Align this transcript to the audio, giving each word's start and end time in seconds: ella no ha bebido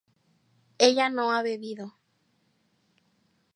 ella 0.79 1.09
no 1.11 1.31
ha 1.31 1.43
bebido 1.43 1.93